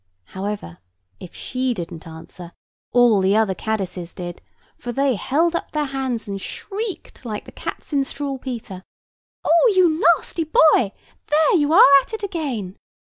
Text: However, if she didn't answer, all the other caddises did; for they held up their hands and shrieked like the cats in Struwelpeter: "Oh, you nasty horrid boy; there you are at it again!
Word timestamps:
However, 0.33 0.79
if 1.19 1.35
she 1.35 1.75
didn't 1.75 2.07
answer, 2.07 2.53
all 2.91 3.21
the 3.21 3.35
other 3.35 3.53
caddises 3.53 4.15
did; 4.15 4.41
for 4.75 4.91
they 4.91 5.13
held 5.13 5.55
up 5.55 5.73
their 5.73 5.85
hands 5.85 6.27
and 6.27 6.41
shrieked 6.41 7.23
like 7.23 7.45
the 7.45 7.51
cats 7.51 7.93
in 7.93 8.03
Struwelpeter: 8.03 8.81
"Oh, 9.45 9.73
you 9.75 10.03
nasty 10.17 10.49
horrid 10.51 10.93
boy; 10.93 10.97
there 11.27 11.55
you 11.57 11.71
are 11.71 11.89
at 12.01 12.15
it 12.15 12.23
again! 12.23 12.77